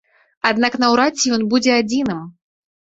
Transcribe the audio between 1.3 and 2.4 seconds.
ён будзе адзіным.